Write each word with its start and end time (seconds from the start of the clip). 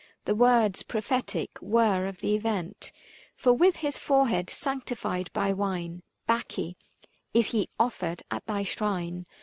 385 0.25 0.25
The 0.35 0.43
words 0.65 0.81
prophetic 0.81 1.61
were 1.61 2.07
of 2.07 2.17
the 2.21 2.33
event: 2.33 2.91
For, 3.35 3.53
with 3.53 3.75
his 3.75 3.99
forehead 3.99 4.49
sanctified 4.49 5.31
by 5.31 5.53
wine, 5.53 6.01
Bacche, 6.27 6.75
is 7.35 7.51
he 7.51 7.69
offered 7.79 8.23
at 8.31 8.43
thy 8.47 8.63
shrine. 8.63 9.27